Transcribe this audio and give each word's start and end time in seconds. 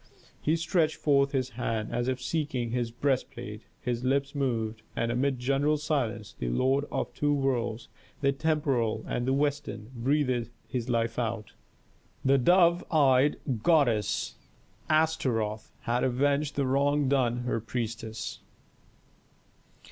He 0.41 0.55
stretched 0.55 0.95
forth 0.95 1.31
his 1.31 1.49
hand 1.49 1.91
as 1.93 2.07
if 2.07 2.19
seeking 2.19 2.71
his 2.71 2.89
breastplate, 2.89 3.67
his 3.79 4.03
lips 4.03 4.33
moved, 4.33 4.81
and 4.95 5.11
amid 5.11 5.37
general 5.37 5.77
silence 5.77 6.33
the 6.39 6.49
lord 6.49 6.85
of 6.91 7.13
two 7.13 7.31
worlds, 7.31 7.87
the 8.19 8.31
temporal 8.31 9.05
and 9.07 9.27
the 9.27 9.33
western, 9.33 9.91
breathed 9.95 10.49
his 10.67 10.89
life 10.89 11.19
out. 11.19 11.53
The 12.25 12.39
dove 12.39 12.83
eyed 12.91 13.35
goddess 13.61 14.37
Astaroth 14.89 15.71
had 15.81 16.03
avenged 16.03 16.55
the 16.55 16.65
wrong 16.65 17.07
done 17.07 17.41
her 17.41 17.59
priestess. 17.61 18.39